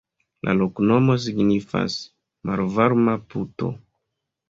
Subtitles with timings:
[0.47, 1.99] La loknomo signifas:
[2.53, 3.75] malvarma-puto.